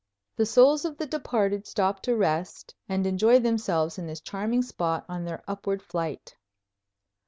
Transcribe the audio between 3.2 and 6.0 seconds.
themselves in this charming spot on their upward